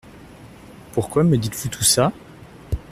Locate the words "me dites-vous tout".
1.23-1.83